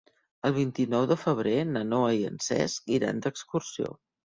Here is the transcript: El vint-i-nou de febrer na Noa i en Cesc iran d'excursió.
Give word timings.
El 0.47 0.53
vint-i-nou 0.53 1.05
de 1.11 1.17
febrer 1.25 1.53
na 1.75 1.85
Noa 1.91 2.09
i 2.23 2.27
en 2.31 2.41
Cesc 2.49 2.91
iran 2.99 3.25
d'excursió. 3.29 3.97